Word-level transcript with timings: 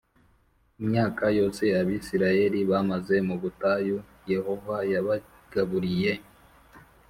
Imyaka 0.81 1.23
yose 1.39 1.63
abisirayeli 1.81 2.59
bamaze 2.71 3.15
mu 3.27 3.35
butayu 3.41 3.97
yehova 4.33 4.75
yabagaburiye 4.91 6.13